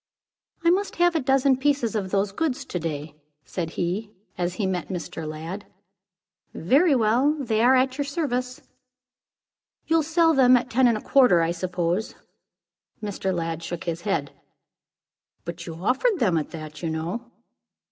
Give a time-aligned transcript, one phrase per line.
[0.63, 3.13] "I must have a dozen pieces of those goods to day,"
[3.45, 5.27] said he, as he met Mr.
[5.29, 5.67] Lladd.
[6.55, 7.35] "Very well.
[7.39, 8.63] They are at your service."
[9.85, 12.15] "You'll sell them at ten and a quarter, I suppose?"
[12.99, 13.31] Mr.
[13.31, 14.31] Lladd shook his head.
[15.45, 17.31] "But you offered them at that, you know."